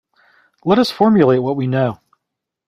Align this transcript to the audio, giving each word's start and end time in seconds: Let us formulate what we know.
Let 0.65 0.79
us 0.79 0.89
formulate 0.89 1.43
what 1.43 1.55
we 1.55 1.67
know. 1.67 1.99